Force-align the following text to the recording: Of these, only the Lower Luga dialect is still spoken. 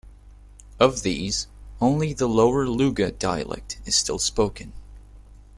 Of 0.79 1.03
these, 1.03 1.45
only 1.79 2.11
the 2.11 2.25
Lower 2.25 2.65
Luga 2.67 3.11
dialect 3.11 3.77
is 3.85 3.95
still 3.95 4.17
spoken. 4.17 4.73